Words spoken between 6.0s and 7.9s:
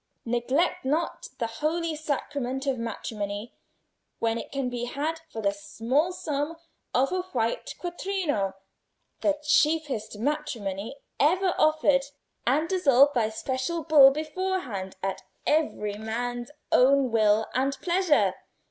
sum of a white